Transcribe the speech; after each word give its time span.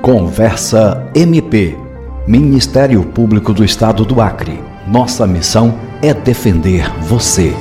Conversa 0.00 1.10
MP. 1.12 1.76
Ministério 2.28 3.02
Público 3.02 3.52
do 3.52 3.64
Estado 3.64 4.04
do 4.04 4.20
Acre. 4.20 4.62
Nossa 4.86 5.26
missão 5.26 5.78
é 6.00 6.14
defender 6.14 6.88
você. 7.02 7.52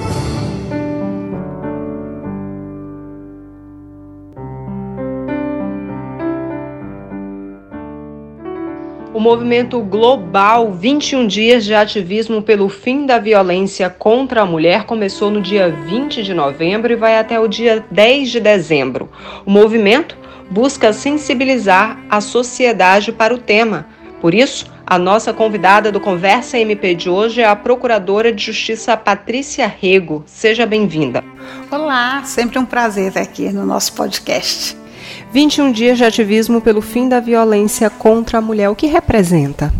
Movimento 9.24 9.80
global 9.80 10.74
21 10.74 11.26
dias 11.28 11.64
de 11.64 11.74
ativismo 11.74 12.42
pelo 12.42 12.68
fim 12.68 13.06
da 13.06 13.18
violência 13.18 13.90
contra 13.90 14.42
a 14.42 14.46
mulher 14.46 14.84
começou 14.84 15.32
no 15.32 15.40
dia 15.40 15.72
20 15.72 16.22
de 16.22 16.34
novembro 16.34 16.92
e 16.92 16.98
vai 16.98 17.18
até 17.18 17.40
o 17.40 17.48
dia 17.48 17.86
10 17.90 18.32
de 18.32 18.42
dezembro. 18.42 19.10
O 19.46 19.50
movimento 19.50 20.18
busca 20.52 20.92
sensibilizar 20.92 21.98
a 22.10 22.20
sociedade 22.20 23.14
para 23.14 23.34
o 23.34 23.38
tema. 23.38 23.88
Por 24.20 24.34
isso, 24.34 24.70
a 24.86 25.00
nossa 25.00 25.32
convidada 25.32 25.90
do 25.90 26.02
Conversa 26.02 26.60
MP 26.60 26.94
de 26.94 27.10
hoje 27.10 27.40
é 27.40 27.46
a 27.46 27.56
Procuradora 27.56 28.30
de 28.30 28.44
Justiça 28.44 28.98
Patrícia 28.98 29.66
Rego. 29.68 30.24
Seja 30.26 30.66
bem-vinda. 30.66 31.24
Olá, 31.72 32.24
sempre 32.26 32.60
um 32.60 32.66
prazer 32.66 33.08
estar 33.08 33.22
aqui 33.22 33.54
no 33.54 33.66
nosso 33.66 33.94
podcast. 33.94 34.83
21 35.32 35.72
dias 35.72 35.98
de 35.98 36.04
ativismo 36.04 36.62
pelo 36.62 36.82
fim 36.82 37.10
da 37.10 37.20
violência 37.20 37.90
contra 37.90 38.38
a 38.38 38.42
mulher, 38.42 38.70
o 38.70 38.76
que 38.76 38.88
representa? 38.88 39.74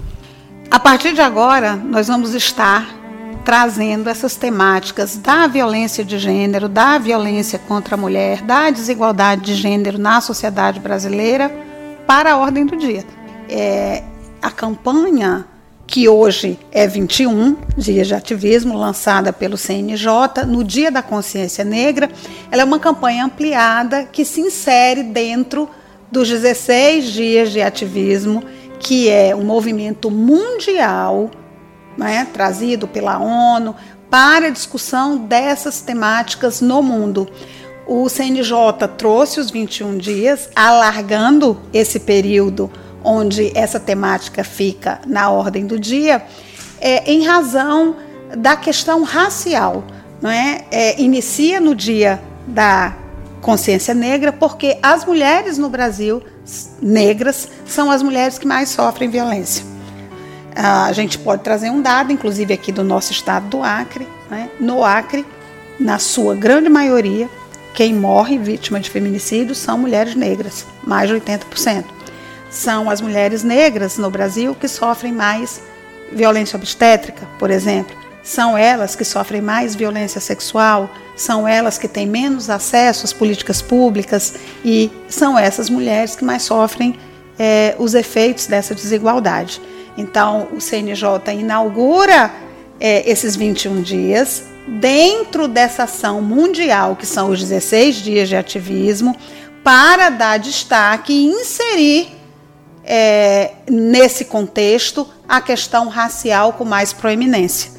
A 0.70 0.80
partir 0.80 1.14
de 1.14 1.22
agora, 1.22 1.76
nós 1.76 2.08
vamos 2.08 2.34
estar 2.34 3.04
trazendo 3.44 4.10
essas 4.10 4.36
temáticas 4.36 5.18
da 5.18 5.48
violência 5.48 6.04
de 6.04 6.18
gênero, 6.18 6.70
da 6.70 6.98
violência 6.98 7.60
contra 7.60 7.96
a 7.96 7.98
mulher, 7.98 8.42
da 8.42 8.70
desigualdade 8.70 9.42
de 9.42 9.56
gênero 9.56 9.98
na 9.98 10.22
sociedade 10.22 10.80
brasileira 10.80 11.52
para 12.08 12.34
a 12.34 12.38
ordem 12.38 12.66
do 12.66 12.78
dia. 12.78 13.06
É, 13.50 14.04
a 14.42 14.50
campanha 14.50 15.46
que 15.86 16.08
hoje 16.08 16.58
é 16.72 16.88
21 16.88 17.58
dias 17.78 18.08
de 18.08 18.16
ativismo, 18.16 18.78
lançada 18.78 19.34
pelo 19.34 19.58
CNJ 19.58 20.46
no 20.48 20.64
Dia 20.64 20.90
da 20.90 21.02
Consciência 21.02 21.64
Negra, 21.64 22.10
ela 22.52 22.62
é 22.62 22.66
uma 22.66 22.80
campanha 22.80 23.26
ampliada 23.26 24.06
que 24.06 24.26
se 24.26 24.42
insere 24.42 25.04
dentro 25.04 25.70
dos 26.12 26.30
16 26.30 27.06
dias 27.06 27.52
de 27.52 27.62
ativismo, 27.62 28.44
que 28.80 29.10
é 29.10 29.36
um 29.36 29.44
movimento 29.44 30.10
mundial 30.10 31.30
né, 31.98 32.28
trazido 32.34 32.88
pela 32.88 33.20
ONU 33.20 33.76
para 34.10 34.48
a 34.48 34.52
discussão 34.52 35.18
dessas 35.18 35.82
temáticas 35.82 36.62
no 36.62 36.82
mundo. 36.82 37.28
O 37.86 38.08
CNJ 38.08 38.88
trouxe 38.98 39.40
os 39.40 39.52
21 39.52 39.98
dias, 39.98 40.50
alargando 40.56 41.60
esse 41.74 42.00
período 42.00 42.72
onde 43.04 43.52
essa 43.56 43.80
temática 43.80 44.44
fica 44.44 45.00
na 45.06 45.30
ordem 45.30 45.66
do 45.66 45.80
dia, 45.80 46.24
é, 46.80 47.12
em 47.12 47.26
razão 47.26 47.96
da 48.38 48.56
questão 48.56 49.04
racial. 49.04 49.84
Não 50.22 50.30
é? 50.30 50.66
é? 50.72 51.02
inicia 51.02 51.60
no 51.60 51.76
dia 51.76 52.22
da 52.48 52.96
consciência 53.42 53.94
negra, 53.94 54.32
porque 54.32 54.78
as 54.82 55.06
mulheres 55.06 55.58
no 55.58 55.70
Brasil 55.70 56.24
negras 56.82 57.50
são 57.66 57.92
as 57.92 58.02
mulheres 58.02 58.38
que 58.38 58.48
mais 58.48 58.70
sofrem 58.70 59.10
violência. 59.10 59.66
A 60.56 60.92
gente 60.94 61.18
pode 61.18 61.44
trazer 61.44 61.70
um 61.70 61.82
dado, 61.82 62.12
inclusive 62.12 62.54
aqui 62.54 62.72
do 62.72 62.84
nosso 62.84 63.12
estado 63.12 63.48
do 63.48 63.64
Acre. 63.64 64.08
Né? 64.30 64.50
No 64.60 64.84
Acre, 64.84 65.26
na 65.80 66.00
sua 66.00 66.36
grande 66.36 66.70
maioria, 66.70 67.28
quem 67.74 67.94
morre 67.94 68.38
vítima 68.38 68.80
de 68.80 68.90
feminicídio 68.90 69.56
são 69.56 69.78
mulheres 69.78 70.16
negras, 70.16 70.66
mais 70.86 71.10
de 71.10 71.16
80%. 71.16 71.84
São 72.54 72.88
as 72.88 73.02
mulheres 73.02 73.44
negras 73.44 73.98
no 73.98 74.12
Brasil 74.12 74.54
que 74.54 74.68
sofrem 74.68 75.12
mais 75.12 75.60
violência 76.12 76.56
obstétrica, 76.56 77.28
por 77.40 77.50
exemplo. 77.50 77.98
São 78.22 78.56
elas 78.56 78.96
que 78.96 79.04
sofrem 79.04 79.42
mais 79.42 79.74
violência 79.74 80.22
sexual, 80.22 80.88
são 81.16 81.48
elas 81.48 81.80
que 81.80 81.88
têm 81.88 82.06
menos 82.06 82.52
acesso 82.52 83.06
às 83.06 83.12
políticas 83.12 83.60
públicas 83.60 84.36
e 84.64 84.92
são 85.10 85.38
essas 85.38 85.68
mulheres 85.68 86.16
que 86.16 86.24
mais 86.24 86.44
sofrem 86.44 86.96
é, 87.40 87.76
os 87.80 87.96
efeitos 87.96 88.46
dessa 88.46 88.76
desigualdade. 88.76 89.60
Então, 89.98 90.48
o 90.54 90.62
CNJ 90.62 91.34
inaugura 91.34 92.32
é, 92.80 93.10
esses 93.10 93.36
21 93.36 93.82
dias 93.82 94.44
dentro 94.68 95.48
dessa 95.48 95.84
ação 95.84 96.22
mundial, 96.22 96.96
que 96.96 97.06
são 97.06 97.32
os 97.32 97.40
16 97.40 97.96
dias 97.96 98.30
de 98.30 98.36
ativismo, 98.36 99.18
para 99.64 100.10
dar 100.10 100.38
destaque 100.38 101.12
e 101.14 101.26
inserir 101.26 102.13
é, 102.84 103.52
nesse 103.70 104.26
contexto 104.26 105.08
a 105.28 105.40
questão 105.40 105.88
racial 105.88 106.54
com 106.54 106.66
mais 106.66 106.92
proeminência. 106.94 107.72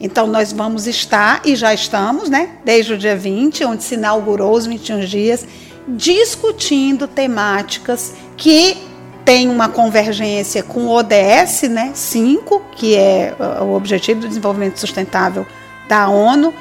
Então, 0.00 0.26
nós 0.26 0.52
vamos 0.52 0.86
estar, 0.86 1.42
e 1.44 1.54
já 1.54 1.72
estamos, 1.72 2.28
né, 2.28 2.50
desde 2.64 2.94
o 2.94 2.98
dia 2.98 3.16
20, 3.16 3.64
onde 3.64 3.84
se 3.84 3.94
inaugurou 3.94 4.52
os 4.52 4.66
21 4.66 5.00
dias, 5.00 5.46
discutindo 5.86 7.06
temáticas 7.06 8.12
que 8.36 8.76
tem 9.24 9.48
uma 9.48 9.68
convergência 9.68 10.62
com 10.62 10.86
o 10.86 10.90
ODS 10.90 11.62
né, 11.70 11.92
5, 11.94 12.62
que 12.74 12.96
é 12.96 13.34
o 13.60 13.74
Objetivo 13.74 14.20
do 14.20 14.28
Desenvolvimento 14.28 14.80
Sustentável 14.80 15.46
da 15.88 16.08
ONU, 16.08 16.52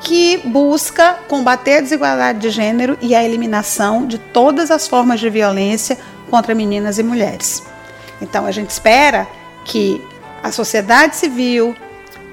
que 0.00 0.38
busca 0.44 1.18
combater 1.28 1.78
a 1.78 1.80
desigualdade 1.80 2.38
de 2.38 2.50
gênero 2.50 2.98
e 3.00 3.14
a 3.14 3.22
eliminação 3.22 4.06
de 4.06 4.18
todas 4.18 4.70
as 4.70 4.88
formas 4.88 5.20
de 5.20 5.28
violência 5.30 5.98
contra 6.30 6.54
meninas 6.54 6.98
e 6.98 7.02
mulheres. 7.02 7.62
Então, 8.22 8.46
a 8.46 8.52
gente 8.52 8.70
espera 8.70 9.26
que 9.64 10.02
a 10.42 10.52
sociedade 10.52 11.16
civil, 11.16 11.74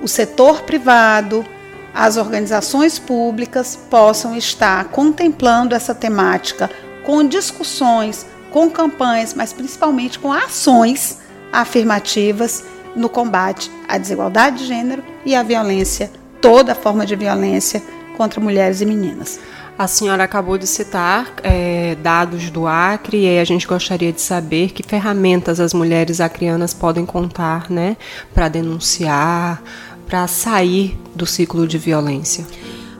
o 0.01 0.07
setor 0.07 0.61
privado, 0.61 1.45
as 1.93 2.15
organizações 2.15 2.99
públicas 2.99 3.77
possam 3.89 4.35
estar 4.35 4.85
contemplando 4.85 5.73
essa 5.73 5.95
temática 5.95 6.69
com 7.03 7.27
discussões, 7.27 8.25
com 8.51 8.69
campanhas, 8.69 9.33
mas 9.33 9.51
principalmente 9.51 10.19
com 10.19 10.31
ações 10.31 11.17
afirmativas 11.51 12.63
no 12.95 13.09
combate 13.09 13.71
à 13.87 13.97
desigualdade 13.97 14.59
de 14.59 14.65
gênero 14.65 15.03
e 15.25 15.35
à 15.35 15.43
violência, 15.43 16.11
toda 16.41 16.75
forma 16.75 17.05
de 17.05 17.15
violência 17.15 17.81
contra 18.17 18.41
mulheres 18.41 18.81
e 18.81 18.85
meninas. 18.85 19.39
A 19.77 19.87
senhora 19.87 20.23
acabou 20.23 20.57
de 20.57 20.65
citar 20.65 21.31
é, 21.43 21.95
dados 22.01 22.49
do 22.49 22.65
Acre 22.65 23.25
e 23.25 23.37
a 23.37 23.45
gente 23.45 23.67
gostaria 23.67 24.11
de 24.11 24.19
saber 24.19 24.71
que 24.71 24.81
ferramentas 24.81 25.59
as 25.59 25.71
mulheres 25.71 26.19
acrianas 26.19 26.73
podem 26.73 27.05
contar 27.05 27.69
né, 27.69 27.95
para 28.33 28.49
denunciar, 28.49 29.61
para 30.07 30.25
sair 30.25 30.99
do 31.13 31.27
ciclo 31.27 31.67
de 31.67 31.77
violência. 31.77 32.43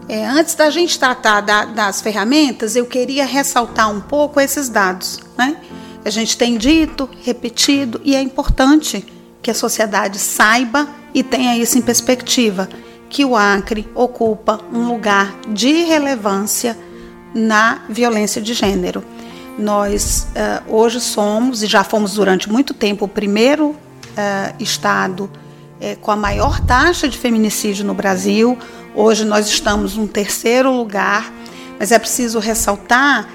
É, 0.08 0.24
antes 0.28 0.54
da 0.54 0.70
gente 0.70 0.98
tratar 1.00 1.42
da, 1.42 1.66
das 1.66 2.00
ferramentas, 2.00 2.76
eu 2.76 2.86
queria 2.86 3.26
ressaltar 3.26 3.92
um 3.92 4.00
pouco 4.00 4.40
esses 4.40 4.70
dados. 4.70 5.20
Né? 5.36 5.58
A 6.06 6.12
gente 6.12 6.38
tem 6.38 6.58
dito, 6.58 7.10
repetido, 7.24 8.00
e 8.06 8.16
é 8.16 8.22
importante 8.22 9.04
que 9.42 9.50
a 9.50 9.56
sociedade 9.56 10.20
saiba 10.20 10.88
e 11.14 11.24
tenha 11.24 11.58
isso 11.58 11.78
em 11.78 11.82
perspectiva, 11.82 12.70
que 13.10 13.24
o 13.24 13.36
Acre 13.36 13.88
ocupa 13.96 14.60
um 14.74 14.88
lugar 14.88 15.36
de 15.48 15.84
relevância 15.84 16.78
na 17.34 17.82
violência 17.90 18.42
de 18.42 18.54
gênero. 18.54 19.04
Nós 19.58 20.28
uh, 20.32 20.76
hoje 20.76 21.00
somos, 21.00 21.64
e 21.64 21.68
já 21.68 21.84
fomos 21.84 22.14
durante 22.16 22.50
muito 22.50 22.74
tempo, 22.74 23.06
o 23.06 23.08
primeiro 23.08 23.70
uh, 23.70 23.76
estado 24.60 25.24
uh, 25.26 26.00
com 26.00 26.12
a 26.12 26.16
maior 26.16 26.60
taxa 26.60 27.08
de 27.08 27.18
feminicídio 27.18 27.86
no 27.86 27.94
Brasil, 27.94 28.58
Hoje 29.00 29.26
nós 29.26 29.48
estamos 29.48 29.96
no 29.96 30.08
terceiro 30.08 30.76
lugar, 30.76 31.32
mas 31.78 31.92
é 31.92 32.00
preciso 32.00 32.40
ressaltar 32.40 33.30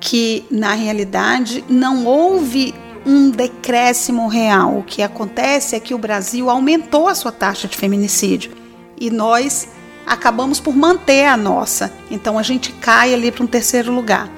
que, 0.00 0.44
na 0.50 0.72
realidade, 0.72 1.64
não 1.68 2.04
houve 2.04 2.74
um 3.06 3.30
decréscimo 3.30 4.26
real. 4.26 4.78
O 4.78 4.82
que 4.82 5.02
acontece 5.02 5.76
é 5.76 5.80
que 5.80 5.94
o 5.94 5.98
Brasil 5.98 6.50
aumentou 6.50 7.06
a 7.06 7.14
sua 7.14 7.30
taxa 7.30 7.68
de 7.68 7.76
feminicídio 7.76 8.50
e 8.98 9.10
nós 9.10 9.68
acabamos 10.06 10.60
por 10.60 10.74
manter 10.74 11.26
a 11.26 11.36
nossa. 11.36 11.92
Então 12.10 12.38
a 12.38 12.42
gente 12.42 12.72
cai 12.72 13.12
ali 13.12 13.32
para 13.32 13.44
um 13.44 13.46
terceiro 13.46 13.92
lugar. 13.92 14.30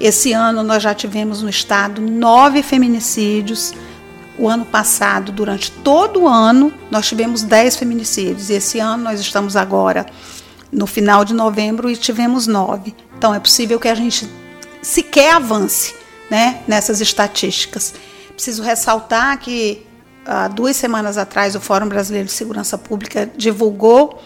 Esse 0.00 0.32
ano 0.32 0.62
nós 0.62 0.82
já 0.82 0.94
tivemos 0.94 1.42
no 1.42 1.48
estado 1.48 2.02
nove 2.02 2.62
feminicídios. 2.62 3.72
O 4.38 4.48
ano 4.48 4.64
passado, 4.64 5.30
durante 5.30 5.70
todo 5.70 6.22
o 6.22 6.28
ano, 6.28 6.72
nós 6.90 7.06
tivemos 7.06 7.42
10 7.42 7.76
feminicídios. 7.76 8.50
E 8.50 8.54
esse 8.54 8.80
ano 8.80 9.04
nós 9.04 9.20
estamos 9.20 9.54
agora 9.56 10.06
no 10.72 10.86
final 10.86 11.24
de 11.24 11.34
novembro 11.34 11.88
e 11.88 11.96
tivemos 11.96 12.46
nove. 12.46 12.94
Então 13.16 13.34
é 13.34 13.38
possível 13.38 13.78
que 13.78 13.88
a 13.88 13.94
gente 13.94 14.28
sequer 14.80 15.34
avance 15.34 15.94
né, 16.28 16.62
nessas 16.66 17.00
estatísticas. 17.00 17.94
Preciso 18.34 18.62
ressaltar 18.62 19.38
que 19.38 19.86
há 20.26 20.48
duas 20.48 20.76
semanas 20.76 21.18
atrás 21.18 21.54
o 21.54 21.60
Fórum 21.60 21.88
Brasileiro 21.88 22.26
de 22.26 22.32
Segurança 22.32 22.78
Pública 22.78 23.30
divulgou 23.36 24.20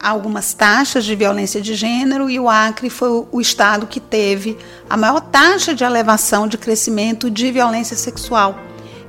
algumas 0.00 0.52
taxas 0.52 1.04
de 1.04 1.14
violência 1.14 1.60
de 1.60 1.74
gênero 1.74 2.28
e 2.28 2.38
o 2.38 2.48
Acre 2.48 2.90
foi 2.90 3.26
o 3.30 3.40
estado 3.40 3.86
que 3.86 3.98
teve 3.98 4.58
a 4.88 4.96
maior 4.96 5.20
taxa 5.20 5.74
de 5.74 5.84
elevação 5.84 6.46
de 6.46 6.58
crescimento 6.58 7.30
de 7.30 7.50
violência 7.50 7.96
sexual, 7.96 8.58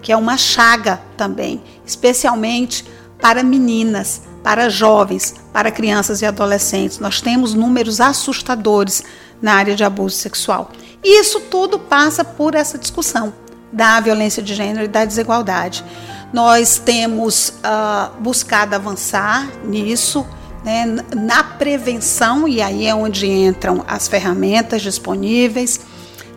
que 0.02 0.12
é 0.12 0.18
uma 0.18 0.38
chaga 0.38 1.02
também, 1.18 1.62
especialmente 1.86 2.86
para 3.20 3.44
meninas, 3.44 4.22
para 4.44 4.70
jovens, 4.70 5.36
para 5.52 5.72
crianças 5.72 6.22
e 6.22 6.26
adolescentes. 6.26 7.00
Nós 7.00 7.20
temos 7.20 7.54
números 7.54 8.00
assustadores 8.00 9.04
na 9.42 9.56
área 9.56 9.76
de 9.76 9.84
abuso 9.84 10.16
sexual. 10.16 10.72
E 11.04 11.20
isso 11.20 11.42
tudo 11.42 11.78
passa 11.78 12.24
por 12.24 12.56
essa 12.56 12.78
discussão 12.78 13.34
da 13.72 14.00
violência 14.00 14.42
de 14.42 14.56
gênero 14.56 14.86
e 14.86 14.88
da 14.88 15.04
desigualdade. 15.04 15.84
Nós 16.32 16.78
temos 16.78 17.50
uh, 17.50 18.20
buscado 18.20 18.76
avançar 18.76 19.48
nisso, 19.64 20.26
né, 20.64 20.86
na 21.16 21.44
prevenção, 21.44 22.48
e 22.48 22.62
aí 22.62 22.86
é 22.86 22.94
onde 22.94 23.26
entram 23.28 23.84
as 23.88 24.08
ferramentas 24.08 24.82
disponíveis, 24.82 25.80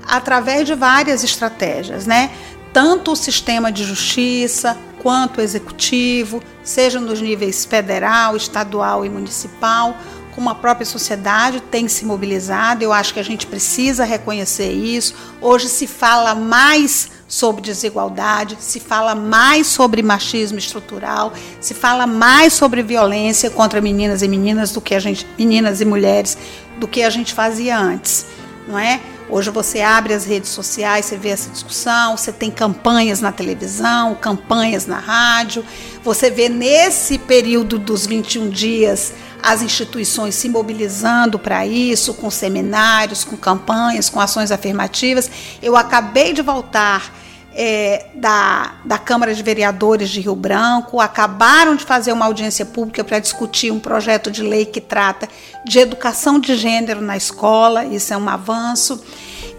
através 0.06 0.66
de 0.66 0.74
várias 0.74 1.24
estratégias, 1.24 2.06
né? 2.06 2.30
Tanto 2.72 3.12
o 3.12 3.16
sistema 3.16 3.72
de 3.72 3.82
justiça 3.82 4.76
quanto 5.02 5.38
o 5.38 5.40
executivo, 5.40 6.42
seja 6.62 7.00
nos 7.00 7.20
níveis 7.20 7.64
federal, 7.64 8.36
estadual 8.36 9.04
e 9.04 9.08
municipal, 9.08 9.96
como 10.34 10.48
a 10.48 10.54
própria 10.54 10.86
sociedade 10.86 11.60
tem 11.60 11.88
se 11.88 12.04
mobilizado. 12.04 12.84
Eu 12.84 12.92
acho 12.92 13.12
que 13.12 13.20
a 13.20 13.24
gente 13.24 13.46
precisa 13.46 14.04
reconhecer 14.04 14.70
isso. 14.70 15.14
Hoje 15.40 15.68
se 15.68 15.86
fala 15.86 16.34
mais 16.34 17.10
sobre 17.30 17.62
desigualdade, 17.62 18.56
se 18.58 18.80
fala 18.80 19.14
mais 19.14 19.68
sobre 19.68 20.02
machismo 20.02 20.58
estrutural, 20.58 21.32
se 21.60 21.72
fala 21.72 22.04
mais 22.04 22.52
sobre 22.52 22.82
violência 22.82 23.48
contra 23.48 23.80
meninas 23.80 24.20
e 24.20 24.26
meninas 24.26 24.72
do 24.72 24.80
que 24.80 24.96
a 24.96 24.98
gente, 24.98 25.24
meninas 25.38 25.80
e 25.80 25.84
mulheres, 25.84 26.36
do 26.76 26.88
que 26.88 27.04
a 27.04 27.08
gente 27.08 27.32
fazia 27.32 27.78
antes, 27.78 28.26
não 28.66 28.76
é? 28.76 29.00
Hoje 29.28 29.48
você 29.48 29.80
abre 29.80 30.12
as 30.12 30.24
redes 30.24 30.50
sociais, 30.50 31.06
você 31.06 31.16
vê 31.16 31.28
essa 31.28 31.48
discussão, 31.50 32.16
você 32.16 32.32
tem 32.32 32.50
campanhas 32.50 33.20
na 33.20 33.30
televisão, 33.30 34.16
campanhas 34.16 34.86
na 34.86 34.98
rádio, 34.98 35.64
você 36.02 36.30
vê 36.30 36.48
nesse 36.48 37.16
período 37.16 37.78
dos 37.78 38.06
21 38.06 38.50
dias 38.50 39.12
as 39.42 39.62
instituições 39.62 40.34
se 40.34 40.48
mobilizando 40.48 41.38
para 41.38 41.66
isso, 41.66 42.14
com 42.14 42.30
seminários, 42.30 43.24
com 43.24 43.36
campanhas, 43.36 44.08
com 44.08 44.20
ações 44.20 44.50
afirmativas. 44.50 45.30
Eu 45.62 45.76
acabei 45.76 46.32
de 46.32 46.42
voltar 46.42 47.12
é, 47.52 48.06
da, 48.14 48.74
da 48.84 48.98
Câmara 48.98 49.34
de 49.34 49.42
Vereadores 49.42 50.08
de 50.08 50.20
Rio 50.20 50.36
Branco 50.36 51.00
acabaram 51.00 51.74
de 51.74 51.84
fazer 51.84 52.12
uma 52.12 52.26
audiência 52.26 52.64
pública 52.64 53.02
para 53.02 53.18
discutir 53.18 53.72
um 53.72 53.80
projeto 53.80 54.30
de 54.30 54.42
lei 54.42 54.64
que 54.64 54.80
trata 54.80 55.28
de 55.64 55.78
educação 55.78 56.38
de 56.38 56.54
gênero 56.54 57.00
na 57.00 57.16
escola, 57.16 57.84
isso 57.84 58.14
é 58.14 58.16
um 58.16 58.28
avanço. 58.28 59.02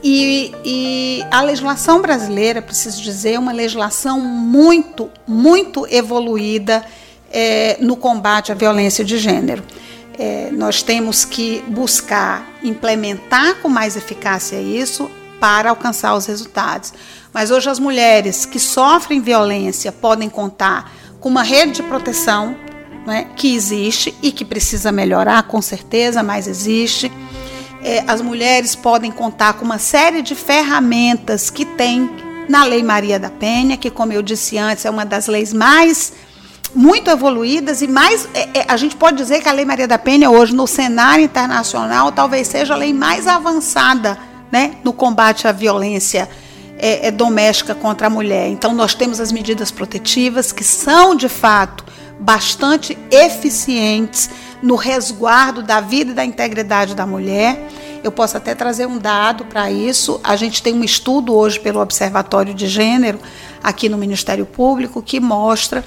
E, 0.04 0.52
e 0.66 1.24
a 1.30 1.42
legislação 1.42 2.02
brasileira, 2.02 2.62
preciso 2.62 3.02
dizer, 3.04 3.34
é 3.34 3.40
uma 3.40 3.52
legislação 3.52 4.20
muito, 4.20 5.12
muito 5.28 5.86
evoluída 5.88 6.84
é, 7.32 7.78
no 7.80 7.96
combate 7.96 8.52
à 8.52 8.56
violência 8.56 9.04
de 9.04 9.18
gênero. 9.18 9.64
É, 10.20 10.50
nós 10.52 10.84
temos 10.84 11.26
que 11.26 11.64
buscar 11.68 12.48
implementar 12.62 13.56
com 13.56 13.70
mais 13.70 13.96
eficácia 13.96 14.62
isso 14.62 15.10
para 15.40 15.70
alcançar 15.70 16.14
os 16.16 16.26
resultados. 16.26 16.94
Mas 17.34 17.50
hoje 17.50 17.70
as 17.70 17.80
mulheres 17.80 18.46
que 18.46 18.60
sofrem 18.60 19.22
violência 19.22 19.92
podem 19.92 20.30
contar 20.30 20.92
com 21.20 21.30
uma 21.30 21.44
rede 21.44 21.74
de 21.74 21.84
proteção 21.84 22.56
né, 23.06 23.28
que 23.36 23.56
existe 23.56 24.14
e 24.22 24.32
que 24.32 24.46
precisa 24.46 24.92
melhorar, 24.92 25.44
com 25.44 25.62
certeza, 25.62 26.22
mas 26.22 26.48
existe. 26.48 27.12
É, 27.84 28.04
as 28.08 28.22
mulheres 28.22 28.76
podem 28.76 29.12
contar 29.12 29.54
com 29.54 29.66
uma 29.66 29.80
série 29.80 30.22
de 30.22 30.36
ferramentas 30.36 31.50
que 31.50 31.66
tem 31.66 32.10
na 32.48 32.64
Lei 32.66 32.84
Maria 32.84 33.18
da 33.18 33.30
Penha, 33.30 33.78
que, 33.78 33.90
como 33.90 34.14
eu 34.14 34.22
disse 34.22 34.58
antes, 34.58 34.86
é 34.86 34.90
uma 34.90 35.06
das 35.06 35.28
leis 35.28 35.54
mais 35.54 36.14
muito 36.74 37.10
evoluídas 37.10 37.82
e 37.82 37.88
mais 37.88 38.28
é, 38.34 38.60
é, 38.60 38.66
a 38.68 38.78
gente 38.78 38.96
pode 38.96 39.18
dizer 39.18 39.42
que 39.42 39.50
a 39.50 39.52
Lei 39.52 39.66
Maria 39.66 39.88
da 39.88 39.98
Penha 39.98 40.30
hoje 40.30 40.56
no 40.56 40.66
cenário 40.66 41.24
internacional 41.24 42.12
talvez 42.12 42.48
seja 42.48 42.74
a 42.74 42.78
lei 42.78 42.94
mais 42.94 43.28
avançada, 43.28 44.18
né, 44.52 44.76
no 44.84 44.94
combate 44.94 45.48
à 45.48 45.52
violência 45.52 46.30
é, 46.82 47.08
é 47.08 47.12
doméstica 47.12 47.76
contra 47.76 48.08
a 48.08 48.10
mulher. 48.10 48.50
Então, 48.50 48.74
nós 48.74 48.96
temos 48.96 49.20
as 49.20 49.32
medidas 49.32 49.70
protetivas 49.70 50.52
que 50.52 50.64
são, 50.64 51.16
de 51.16 51.30
fato, 51.30 51.86
bastante 52.20 52.98
eficientes 53.12 54.30
no 54.64 54.76
resguardo 54.76 55.62
da 55.62 55.80
vida 55.80 56.12
e 56.12 56.16
da 56.16 56.26
integridade 56.26 56.96
da 56.96 57.06
mulher. 57.06 57.70
Eu 58.04 58.12
posso 58.12 58.36
até 58.36 58.56
trazer 58.56 58.88
um 58.88 58.98
dado 58.98 59.46
para 59.46 59.72
isso. 59.72 60.20
A 60.24 60.36
gente 60.36 60.64
tem 60.64 60.74
um 60.74 60.84
estudo 60.84 61.36
hoje 61.36 61.60
pelo 61.60 61.80
Observatório 61.80 62.54
de 62.54 62.68
Gênero, 62.68 63.20
aqui 63.64 63.88
no 63.88 63.98
Ministério 63.98 64.46
Público, 64.46 65.04
que 65.04 65.20
mostra 65.20 65.86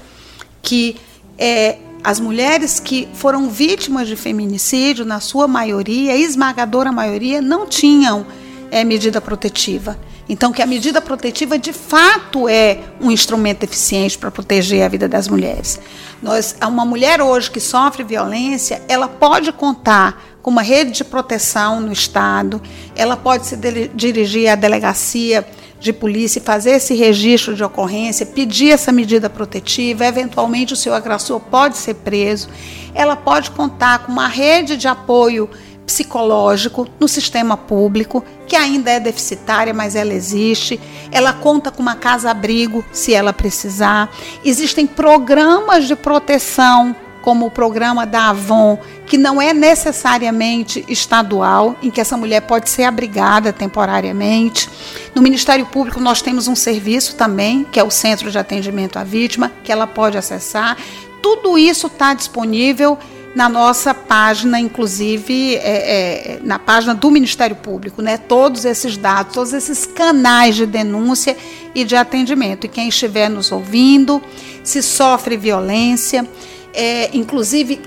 que 0.64 0.96
é, 1.38 1.76
as 2.02 2.19
mulheres 2.19 2.81
que 2.81 3.06
foram 3.14 3.49
vítimas 3.49 4.08
de 4.08 4.16
feminicídio, 4.16 5.05
na 5.05 5.20
sua 5.20 5.46
maioria, 5.46 6.16
esmagadora 6.16 6.90
maioria, 6.90 7.40
não 7.40 7.66
tinham 7.66 8.26
é, 8.70 8.82
medida 8.82 9.20
protetiva. 9.20 9.96
Então, 10.26 10.52
que 10.52 10.62
a 10.62 10.66
medida 10.66 11.02
protetiva 11.02 11.58
de 11.58 11.72
fato 11.72 12.49
é 12.49 12.78
um 12.99 13.11
instrumento 13.11 13.62
eficiente 13.62 14.16
para 14.16 14.31
proteger 14.31 14.82
a 14.82 14.88
vida 14.88 15.06
das 15.06 15.28
mulheres. 15.28 15.78
Nós, 16.22 16.56
uma 16.66 16.84
mulher 16.84 17.20
hoje 17.20 17.50
que 17.50 17.61
sofre 17.61 18.02
violência, 18.02 18.81
ela 18.88 19.06
pode 19.06 19.52
contar 19.52 20.22
com 20.40 20.50
uma 20.50 20.62
rede 20.62 20.93
de 20.93 21.05
proteção 21.05 21.78
no 21.81 21.93
Estado, 21.93 22.61
ela 22.96 23.16
pode 23.16 23.46
se 23.46 23.56
dirigir 23.94 24.49
à 24.49 24.55
delegacia 24.55 25.46
de 25.84 25.92
polícia 25.92 26.40
fazer 26.40 26.70
esse 26.70 26.94
registro 26.94 27.54
de 27.54 27.62
ocorrência, 27.62 28.25
pedir 28.25 28.70
essa 28.70 28.90
medida 28.90 29.28
protetiva, 29.28 30.06
eventualmente 30.06 30.72
o 30.72 30.76
seu 30.76 30.94
agressor 30.94 31.38
pode 31.38 31.76
ser 31.76 31.96
preso. 31.96 32.48
Ela 32.94 33.14
pode 33.14 33.50
contar 33.50 33.98
com 33.98 34.10
uma 34.10 34.26
rede 34.26 34.78
de 34.78 34.88
apoio 34.88 35.46
psicológico 35.84 36.88
no 36.98 37.06
sistema 37.06 37.54
público, 37.54 38.25
que 38.46 38.56
ainda 38.56 38.90
é 38.90 38.98
deficitária, 38.98 39.75
mas 39.75 39.94
ela 39.94 40.14
existe. 40.14 40.81
Ela 41.12 41.34
conta 41.34 41.70
com 41.70 41.82
uma 41.82 41.96
casa-abrigo, 41.96 42.82
se 42.90 43.12
ela 43.12 43.34
precisar. 43.34 44.10
Existem 44.42 44.87
programas 44.87 45.87
de 45.87 45.94
proteção, 45.94 46.96
como 47.25 47.47
o 47.47 47.50
programa 47.50 48.05
da 48.05 48.29
Avon, 48.29 48.79
que 49.06 49.17
não 49.17 49.41
é 49.41 49.55
necessariamente 49.55 50.85
estadual, 50.87 51.75
em 51.82 51.91
que 51.91 51.99
essa 51.99 52.19
mulher 52.19 52.43
pode 52.43 52.69
ser 52.69 52.82
abrigada 52.82 53.50
temporariamente. 53.50 54.69
No 55.15 55.23
Ministério 55.23 55.65
Público, 55.65 55.99
nós 55.99 56.21
temos 56.21 56.49
um 56.49 56.55
serviço 56.55 57.16
também, 57.16 57.64
que 57.64 57.81
é 57.81 57.83
o 57.83 57.90
Centro 57.90 58.31
de 58.31 58.38
Atendimento 58.38 58.99
à 58.99 59.04
Vítima, 59.04 59.50
que 59.64 59.73
ela 59.73 59.87
pode 59.87 60.19
acessar. 60.19 60.76
Tudo 61.23 61.57
isso 61.57 61.87
está 61.87 62.12
disponível 62.12 62.99
na 63.35 63.49
nossa 63.49 63.95
página, 63.95 64.61
inclusive 64.61 65.54
é, 65.54 65.61
é, 65.61 66.40
na 66.43 66.59
página 66.59 66.95
do 66.95 67.11
Ministério 67.11 67.57
Público, 67.57 68.02
né? 68.02 68.19
Todos 68.19 68.66
esses 68.66 68.99
dados, 68.99 69.33
todos 69.33 69.54
esses 69.54 69.87
canais 69.87 70.57
de 70.57 70.66
denúncia 70.66 71.35
e 71.75 71.85
de 71.85 71.97
atendimento. 71.97 72.66
E 72.66 72.69
quem 72.69 72.90
estiver 72.90 73.31
nos 73.31 73.50
ouvindo, 73.50 74.23
se 74.62 74.83
sofre 74.83 75.38
violência, 75.38 76.28
é, 76.75 77.11
inclusive 77.16 77.81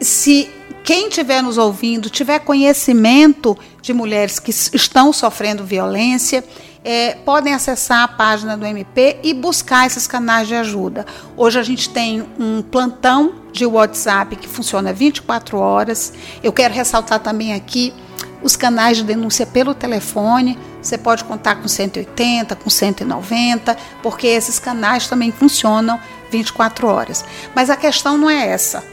se 0.00 0.50
quem 0.84 1.08
estiver 1.08 1.42
nos 1.42 1.56
ouvindo 1.56 2.10
tiver 2.10 2.38
conhecimento 2.40 3.56
de 3.80 3.92
mulheres 3.94 4.38
que 4.38 4.50
estão 4.50 5.12
sofrendo 5.12 5.64
violência, 5.64 6.44
é, 6.84 7.14
podem 7.24 7.54
acessar 7.54 8.02
a 8.02 8.08
página 8.08 8.56
do 8.56 8.66
MP 8.66 9.18
e 9.22 9.32
buscar 9.32 9.86
esses 9.86 10.06
canais 10.06 10.46
de 10.46 10.54
ajuda. 10.54 11.06
Hoje 11.34 11.58
a 11.58 11.62
gente 11.62 11.88
tem 11.88 12.22
um 12.38 12.60
plantão 12.60 13.36
de 13.50 13.64
WhatsApp 13.64 14.36
que 14.36 14.46
funciona 14.46 14.92
24 14.92 15.58
horas. 15.58 16.12
Eu 16.42 16.52
quero 16.52 16.74
ressaltar 16.74 17.20
também 17.20 17.54
aqui 17.54 17.94
os 18.42 18.54
canais 18.54 18.98
de 18.98 19.04
denúncia 19.04 19.46
pelo 19.46 19.74
telefone. 19.74 20.58
Você 20.82 20.98
pode 20.98 21.24
contar 21.24 21.56
com 21.56 21.66
180, 21.66 22.54
com 22.54 22.68
190, 22.68 23.74
porque 24.02 24.26
esses 24.26 24.58
canais 24.58 25.08
também 25.08 25.32
funcionam 25.32 25.98
24 26.36 26.88
horas. 26.88 27.24
Mas 27.54 27.70
a 27.70 27.76
questão 27.76 28.18
não 28.18 28.28
é 28.28 28.48
essa 28.48 28.84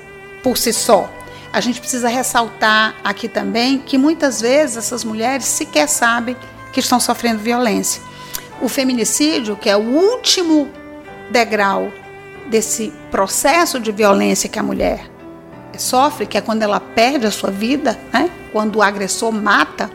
por 0.44 0.58
si 0.58 0.72
só. 0.72 1.12
A 1.52 1.60
gente 1.60 1.80
precisa 1.80 2.08
ressaltar 2.08 2.96
aqui 3.04 3.28
também 3.28 3.80
que 3.80 3.98
muitas 3.98 4.40
vezes 4.40 4.78
essas 4.78 5.04
mulheres 5.04 5.46
sequer 5.46 5.88
sabem 5.88 6.38
que 6.72 6.80
estão 6.80 7.00
sofrendo 7.00 7.40
violência. 7.40 8.02
O 8.62 8.70
feminicídio, 8.70 9.58
que 9.58 9.70
é 9.70 9.76
o 9.76 9.82
último 9.82 10.70
degrau 11.30 11.92
desse 12.48 12.94
processo 13.10 13.80
de 13.80 13.92
violência 13.92 14.48
que 14.48 14.60
a 14.60 14.64
mulher 14.64 15.10
sofre, 15.78 16.26
que 16.26 16.38
é 16.38 16.42
quando 16.42 16.62
ela 16.62 16.80
perde 16.80 17.26
a 17.26 17.32
sua 17.32 17.50
vida, 17.50 18.00
né? 18.14 18.30
quando 18.52 18.78
o 18.78 18.82
agressor 18.82 19.32
mata, 19.32 19.90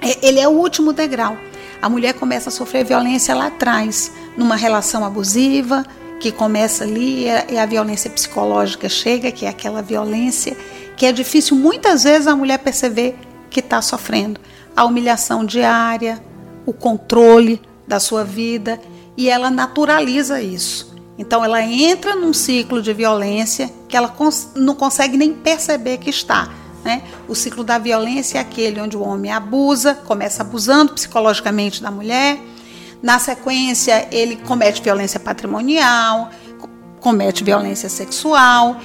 é, 0.00 0.26
ele 0.26 0.40
é 0.40 0.48
o 0.48 0.52
último 0.52 0.92
degrau. 0.92 1.36
A 1.82 1.88
mulher 1.88 2.14
começa 2.14 2.48
a 2.48 2.52
sofrer 2.52 2.84
violência 2.84 3.34
lá 3.34 3.46
atrás, 3.46 4.12
numa 4.36 4.56
relação 4.56 5.04
abusiva, 5.04 5.84
que 6.20 6.30
começa 6.30 6.84
ali 6.84 7.24
e 7.24 7.58
a 7.58 7.66
violência 7.66 8.10
psicológica 8.10 8.88
chega, 8.88 9.32
que 9.32 9.46
é 9.46 9.48
aquela 9.48 9.80
violência 9.80 10.56
que 10.96 11.06
é 11.06 11.12
difícil 11.12 11.56
muitas 11.56 12.04
vezes 12.04 12.26
a 12.26 12.36
mulher 12.36 12.58
perceber 12.58 13.16
que 13.48 13.60
está 13.60 13.80
sofrendo. 13.80 14.38
A 14.76 14.84
humilhação 14.84 15.44
diária, 15.46 16.22
o 16.66 16.74
controle 16.74 17.60
da 17.88 17.98
sua 17.98 18.22
vida 18.22 18.78
e 19.16 19.30
ela 19.30 19.50
naturaliza 19.50 20.42
isso. 20.42 20.94
Então 21.18 21.42
ela 21.42 21.62
entra 21.62 22.14
num 22.14 22.34
ciclo 22.34 22.82
de 22.82 22.92
violência 22.92 23.70
que 23.88 23.96
ela 23.96 24.14
não 24.54 24.74
consegue 24.74 25.16
nem 25.16 25.32
perceber 25.32 25.98
que 25.98 26.10
está. 26.10 26.50
Né? 26.84 27.02
O 27.26 27.34
ciclo 27.34 27.64
da 27.64 27.78
violência 27.78 28.38
é 28.38 28.40
aquele 28.42 28.80
onde 28.80 28.96
o 28.96 29.02
homem 29.02 29.32
abusa, 29.32 29.94
começa 29.94 30.42
abusando 30.42 30.92
psicologicamente 30.92 31.82
da 31.82 31.90
mulher. 31.90 32.38
Na 33.02 33.18
sequência, 33.18 34.08
ele 34.12 34.36
comete 34.36 34.82
violência 34.82 35.18
patrimonial, 35.18 36.30
comete 37.00 37.42
violência 37.42 37.88
sexual 37.88 38.78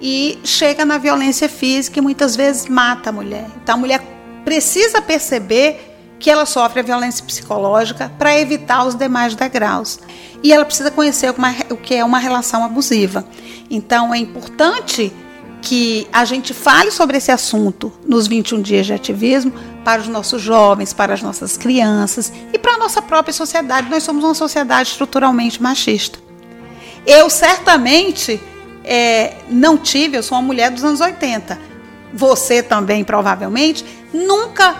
e 0.00 0.38
chega 0.42 0.84
na 0.84 0.98
violência 0.98 1.48
física 1.48 1.98
e 1.98 2.02
muitas 2.02 2.34
vezes 2.34 2.66
mata 2.66 3.10
a 3.10 3.12
mulher. 3.12 3.46
Então 3.62 3.74
a 3.74 3.78
mulher 3.78 4.00
precisa 4.44 5.02
perceber 5.02 5.84
que 6.18 6.30
ela 6.30 6.46
sofre 6.46 6.80
a 6.80 6.82
violência 6.82 7.24
psicológica 7.24 8.10
para 8.18 8.36
evitar 8.38 8.86
os 8.86 8.94
demais 8.94 9.34
degraus. 9.34 10.00
E 10.42 10.52
ela 10.52 10.64
precisa 10.64 10.90
conhecer 10.90 11.32
o 11.70 11.76
que 11.76 11.94
é 11.94 12.04
uma 12.04 12.18
relação 12.18 12.64
abusiva. 12.64 13.24
Então 13.70 14.14
é 14.14 14.18
importante 14.18 15.12
que 15.60 16.06
a 16.12 16.24
gente 16.24 16.54
fale 16.54 16.90
sobre 16.90 17.16
esse 17.16 17.30
assunto 17.30 17.92
nos 18.06 18.26
21 18.26 18.62
dias 18.62 18.86
de 18.86 18.92
ativismo 18.92 19.52
para 19.88 20.02
os 20.02 20.08
nossos 20.08 20.42
jovens, 20.42 20.92
para 20.92 21.14
as 21.14 21.22
nossas 21.22 21.56
crianças 21.56 22.30
e 22.52 22.58
para 22.58 22.74
a 22.74 22.76
nossa 22.76 23.00
própria 23.00 23.32
sociedade. 23.32 23.88
Nós 23.88 24.02
somos 24.02 24.22
uma 24.22 24.34
sociedade 24.34 24.90
estruturalmente 24.90 25.62
machista. 25.62 26.18
Eu 27.06 27.30
certamente 27.30 28.38
é, 28.84 29.36
não 29.48 29.78
tive, 29.78 30.18
eu 30.18 30.22
sou 30.22 30.36
uma 30.36 30.46
mulher 30.46 30.70
dos 30.70 30.84
anos 30.84 31.00
80. 31.00 31.58
Você 32.12 32.62
também, 32.62 33.02
provavelmente, 33.02 33.82
nunca, 34.12 34.76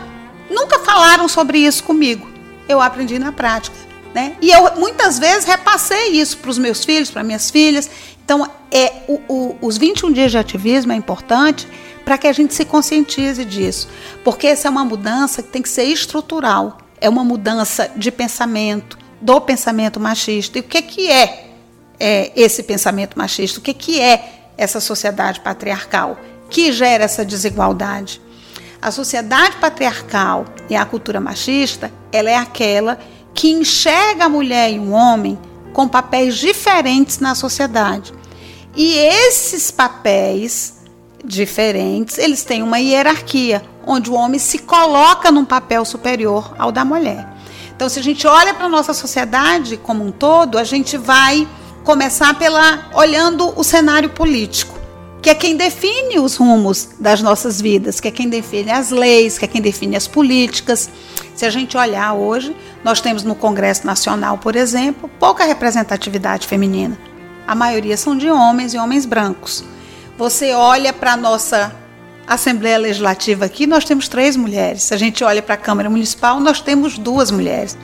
nunca 0.51 0.79
falaram 0.81 1.27
sobre 1.27 1.57
isso 1.57 1.85
comigo. 1.85 2.29
Eu 2.69 2.79
aprendi 2.79 3.19
na 3.19 3.33
prática. 3.33 3.77
Né? 4.15 4.37
E 4.43 4.51
eu 4.51 4.77
muitas 4.77 5.19
vezes 5.19 5.47
repassei 5.47 6.09
isso 6.21 6.37
para 6.37 6.51
os 6.51 6.59
meus 6.59 6.85
filhos, 6.85 7.11
para 7.11 7.25
minhas 7.25 7.51
filhas. 7.51 7.91
Então, 8.29 8.47
é, 8.71 8.93
o, 9.09 9.21
o, 9.27 9.59
os 9.63 9.79
21 9.79 10.13
dias 10.13 10.31
de 10.31 10.37
ativismo 10.37 10.93
é 10.93 10.95
importante 10.95 11.67
para 12.05 12.19
que 12.19 12.27
a 12.27 12.33
gente 12.35 12.53
se 12.53 12.63
conscientize 12.63 13.43
disso, 13.43 13.89
porque 14.23 14.49
essa 14.49 14.69
é 14.69 14.71
uma 14.71 14.85
mudança 14.85 15.43
que 15.43 15.49
tem 15.49 15.63
que 15.63 15.69
ser 15.71 15.85
estrutural, 15.85 16.77
é 17.01 17.09
uma 17.09 17.25
mudança 17.25 17.91
de 17.97 18.13
pensamento, 18.13 18.99
do 19.19 19.41
pensamento 19.41 19.99
machista. 19.99 20.59
E 20.59 20.61
o 20.61 20.65
que, 20.65 20.83
que 20.83 21.11
é, 21.11 21.47
é 21.99 22.31
esse 22.37 22.63
pensamento 22.65 23.17
machista? 23.17 23.61
O 23.61 23.63
que, 23.63 23.73
que 23.73 23.99
é 23.99 24.51
essa 24.59 24.79
sociedade 24.79 25.41
patriarcal 25.41 26.19
que 26.51 26.71
gera 26.71 27.05
essa 27.05 27.25
desigualdade? 27.25 28.21
A 28.83 28.91
sociedade 28.91 29.57
patriarcal 29.57 30.45
e 30.69 30.77
a 30.77 30.85
cultura 30.85 31.19
machista, 31.19 31.91
ela 32.13 32.29
é 32.29 32.37
aquela 32.37 32.99
que 33.33 33.49
enxerga 33.49 34.27
a 34.27 34.29
mulher 34.29 34.71
e 34.71 34.79
o 34.79 34.91
homem 34.91 35.39
com 35.73 35.89
papéis 35.89 36.37
diferentes 36.37 37.21
na 37.21 37.35
sociedade. 37.35 38.18
E 38.79 38.95
esses 38.97 39.73
papéis 39.73 40.75
diferentes, 41.25 42.17
eles 42.17 42.45
têm 42.45 42.63
uma 42.63 42.79
hierarquia, 42.79 43.61
onde 43.85 44.09
o 44.09 44.15
homem 44.15 44.39
se 44.39 44.61
coloca 44.61 45.33
num 45.33 45.45
papel 45.45 45.85
superior 45.85 46.55
ao 46.57 46.71
da 46.71 46.85
mulher. 46.85 47.27
Então, 47.75 47.89
se 47.89 47.99
a 47.99 48.03
gente 48.03 48.25
olha 48.25 48.55
para 48.55 48.67
a 48.67 48.69
nossa 48.69 48.95
sociedade 48.95 49.77
como 49.79 50.07
um 50.07 50.13
todo, 50.13 50.57
a 50.57 50.63
gente 50.63 50.97
vai 50.97 51.49
começar 51.83 52.39
pela 52.39 52.89
olhando 52.95 53.53
o 53.59 53.65
cenário 53.65 54.11
político, 54.11 54.79
que 55.21 55.29
é 55.29 55.35
quem 55.35 55.57
define 55.57 56.21
os 56.21 56.37
rumos 56.37 56.91
das 57.01 57.21
nossas 57.21 57.61
vidas, 57.61 57.99
que 57.99 58.07
é 58.07 58.13
quem 58.13 58.29
define 58.29 58.71
as 58.71 58.91
leis, 58.91 59.39
que 59.39 59.45
é 59.45 59.49
quem 59.49 59.61
define 59.61 59.97
as 59.97 60.07
políticas. 60.07 60.89
Se 61.35 61.45
a 61.45 61.51
gente 61.51 61.77
olhar 61.77 62.13
hoje, 62.13 62.55
nós 62.85 63.01
temos 63.01 63.25
no 63.25 63.35
Congresso 63.35 63.85
Nacional, 63.85 64.39
por 64.39 64.55
exemplo, 64.55 65.11
pouca 65.19 65.45
representatividade 65.45 66.47
feminina 66.47 67.08
a 67.49 67.55
maioria 67.55 67.97
são 67.97 68.15
de 68.15 68.31
homens 68.31 68.75
e 68.75 68.79
homens 68.79 69.07
brancos. 69.07 69.65
Você 70.19 70.53
olha 70.53 70.93
para 70.93 71.15
a 71.15 71.17
nossa 71.17 71.75
Assembleia 72.27 72.77
Legislativa 72.77 73.47
aqui, 73.47 73.67
nós 73.67 73.87
temos 73.87 74.07
três 74.07 74.37
mulheres. 74.37 74.83
Se 74.83 74.93
a 74.93 74.99
gente 74.99 75.25
olha 75.25 75.41
para 75.41 75.55
a 75.55 75.57
Câmara 75.57 75.89
Municipal, 75.89 76.39
nós 76.41 76.61
temos 76.61 76.99
duas 76.99 77.31
mulheres. 77.31 77.79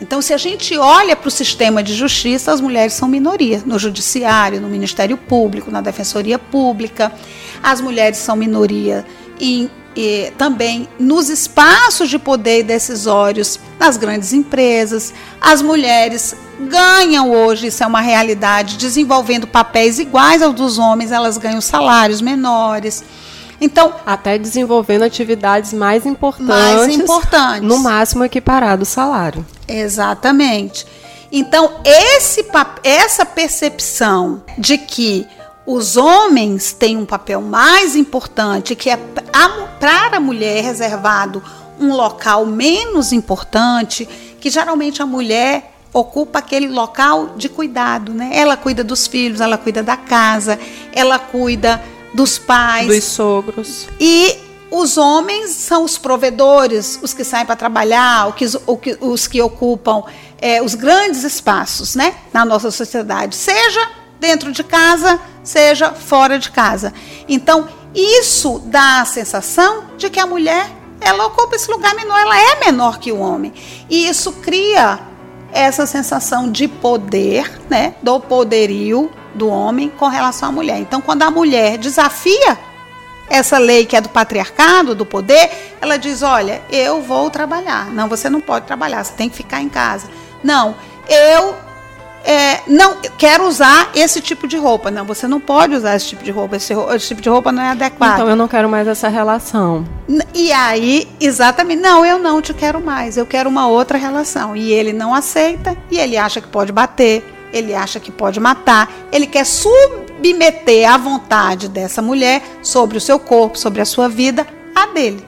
Então, 0.00 0.22
se 0.22 0.32
a 0.32 0.36
gente 0.36 0.78
olha 0.78 1.16
para 1.16 1.26
o 1.26 1.32
sistema 1.32 1.82
de 1.82 1.94
justiça, 1.94 2.52
as 2.52 2.60
mulheres 2.60 2.92
são 2.92 3.08
minoria. 3.08 3.60
No 3.66 3.76
Judiciário, 3.76 4.60
no 4.60 4.68
Ministério 4.68 5.16
Público, 5.16 5.68
na 5.68 5.80
Defensoria 5.80 6.38
Pública, 6.38 7.10
as 7.60 7.80
mulheres 7.80 8.18
são 8.18 8.36
minoria 8.36 9.04
em, 9.40 9.68
e, 9.96 10.32
também 10.38 10.88
nos 10.96 11.28
espaços 11.28 12.08
de 12.08 12.20
poder 12.20 12.60
e 12.60 12.62
decisórios 12.62 13.58
nas 13.78 13.96
grandes 13.96 14.32
empresas. 14.32 15.12
As 15.40 15.62
mulheres 15.62 16.34
ganham 16.60 17.30
hoje, 17.30 17.68
isso 17.68 17.82
é 17.84 17.86
uma 17.86 18.00
realidade, 18.00 18.76
desenvolvendo 18.76 19.46
papéis 19.46 19.98
iguais 19.98 20.42
aos 20.42 20.54
dos 20.54 20.78
homens, 20.78 21.12
elas 21.12 21.38
ganham 21.38 21.60
salários 21.60 22.20
menores. 22.20 23.04
Então, 23.60 23.94
até 24.06 24.38
desenvolvendo 24.38 25.02
atividades 25.02 25.72
mais 25.72 26.06
importantes, 26.06 26.54
mais 26.54 26.94
importantes, 26.94 27.62
no 27.62 27.78
máximo 27.78 28.24
equiparado 28.24 28.82
ao 28.82 28.86
salário. 28.86 29.44
Exatamente. 29.66 30.86
Então, 31.30 31.80
esse, 31.84 32.46
essa 32.82 33.26
percepção 33.26 34.42
de 34.56 34.78
que 34.78 35.26
os 35.66 35.96
homens 35.96 36.72
têm 36.72 36.96
um 36.96 37.04
papel 37.04 37.42
mais 37.42 37.94
importante, 37.94 38.74
que 38.74 38.88
é 38.88 38.96
para 38.96 40.16
a 40.16 40.20
mulher 40.20 40.62
reservado 40.62 41.42
um 41.80 41.94
local 41.94 42.46
menos 42.46 43.12
importante, 43.12 44.08
que 44.40 44.50
geralmente 44.50 45.02
a 45.02 45.06
mulher 45.06 45.74
ocupa 45.92 46.38
aquele 46.38 46.68
local 46.68 47.34
de 47.36 47.48
cuidado, 47.48 48.12
né? 48.12 48.30
Ela 48.32 48.56
cuida 48.56 48.84
dos 48.84 49.06
filhos, 49.06 49.40
ela 49.40 49.56
cuida 49.56 49.82
da 49.82 49.96
casa, 49.96 50.58
ela 50.92 51.18
cuida 51.18 51.82
dos 52.12 52.38
pais, 52.38 52.86
dos 52.86 53.04
sogros. 53.04 53.88
E 53.98 54.36
os 54.70 54.98
homens 54.98 55.50
são 55.52 55.84
os 55.84 55.96
provedores, 55.96 56.98
os 57.02 57.14
que 57.14 57.24
saem 57.24 57.46
para 57.46 57.56
trabalhar, 57.56 58.34
os 59.00 59.26
que 59.26 59.40
ocupam 59.40 60.02
é, 60.40 60.62
os 60.62 60.74
grandes 60.74 61.24
espaços, 61.24 61.94
né? 61.94 62.14
Na 62.32 62.44
nossa 62.44 62.70
sociedade, 62.70 63.34
seja 63.34 63.88
dentro 64.20 64.52
de 64.52 64.62
casa, 64.62 65.18
seja 65.42 65.92
fora 65.92 66.38
de 66.38 66.50
casa. 66.50 66.92
Então, 67.28 67.66
isso 67.94 68.60
dá 68.66 69.00
a 69.00 69.04
sensação 69.06 69.84
de 69.96 70.10
que 70.10 70.20
a 70.20 70.26
mulher 70.26 70.68
ela 71.00 71.26
ocupa 71.26 71.56
esse 71.56 71.70
lugar 71.70 71.94
menor, 71.94 72.18
ela 72.18 72.40
é 72.40 72.60
menor 72.60 72.98
que 72.98 73.12
o 73.12 73.18
homem. 73.18 73.52
E 73.88 74.08
isso 74.08 74.32
cria 74.32 74.98
essa 75.52 75.86
sensação 75.86 76.50
de 76.50 76.68
poder, 76.68 77.50
né, 77.70 77.94
do 78.02 78.20
poderio 78.20 79.10
do 79.34 79.48
homem 79.48 79.88
com 79.88 80.06
relação 80.08 80.48
à 80.48 80.52
mulher. 80.52 80.78
Então, 80.78 81.00
quando 81.00 81.22
a 81.22 81.30
mulher 81.30 81.78
desafia 81.78 82.58
essa 83.30 83.58
lei 83.58 83.84
que 83.84 83.96
é 83.96 84.00
do 84.00 84.08
patriarcado, 84.08 84.94
do 84.94 85.06
poder, 85.06 85.76
ela 85.80 85.96
diz: 85.96 86.22
Olha, 86.22 86.62
eu 86.70 87.02
vou 87.02 87.30
trabalhar. 87.30 87.86
Não, 87.86 88.08
você 88.08 88.28
não 88.28 88.40
pode 88.40 88.66
trabalhar, 88.66 89.04
você 89.04 89.12
tem 89.12 89.28
que 89.28 89.36
ficar 89.36 89.60
em 89.60 89.68
casa. 89.68 90.08
Não, 90.42 90.74
eu 91.08 91.54
é, 92.28 92.60
não 92.66 92.98
quero 93.16 93.48
usar 93.48 93.90
esse 93.94 94.20
tipo 94.20 94.46
de 94.46 94.58
roupa. 94.58 94.90
Não, 94.90 95.06
você 95.06 95.26
não 95.26 95.40
pode 95.40 95.74
usar 95.74 95.96
esse 95.96 96.08
tipo 96.08 96.22
de 96.22 96.30
roupa. 96.30 96.56
Esse, 96.56 96.74
esse, 96.94 97.08
tipo 97.08 97.22
de 97.22 97.28
roupa 97.30 97.50
não 97.50 97.62
é 97.62 97.70
adequado. 97.70 98.16
Então 98.16 98.28
eu 98.28 98.36
não 98.36 98.46
quero 98.46 98.68
mais 98.68 98.86
essa 98.86 99.08
relação. 99.08 99.88
E 100.34 100.52
aí, 100.52 101.08
exatamente, 101.18 101.80
não, 101.80 102.04
eu 102.04 102.18
não 102.18 102.42
te 102.42 102.52
quero 102.52 102.84
mais. 102.84 103.16
Eu 103.16 103.24
quero 103.24 103.48
uma 103.48 103.66
outra 103.66 103.96
relação. 103.96 104.54
E 104.54 104.70
ele 104.70 104.92
não 104.92 105.14
aceita 105.14 105.74
e 105.90 105.98
ele 105.98 106.18
acha 106.18 106.38
que 106.38 106.48
pode 106.48 106.70
bater, 106.70 107.24
ele 107.50 107.74
acha 107.74 107.98
que 107.98 108.12
pode 108.12 108.38
matar, 108.38 108.92
ele 109.10 109.26
quer 109.26 109.46
submeter 109.46 110.86
a 110.86 110.98
vontade 110.98 111.66
dessa 111.66 112.02
mulher 112.02 112.42
sobre 112.62 112.98
o 112.98 113.00
seu 113.00 113.18
corpo, 113.18 113.58
sobre 113.58 113.80
a 113.80 113.86
sua 113.86 114.06
vida, 114.06 114.46
a 114.74 114.84
dele. 114.84 115.26